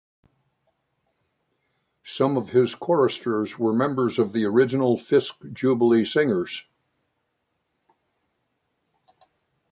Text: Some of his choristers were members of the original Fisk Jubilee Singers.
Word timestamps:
Some 2.03 2.35
of 2.35 2.49
his 2.49 2.73
choristers 2.73 3.59
were 3.59 3.71
members 3.71 4.17
of 4.17 4.33
the 4.33 4.45
original 4.45 4.97
Fisk 4.97 5.43
Jubilee 5.53 6.05
Singers. 6.05 6.65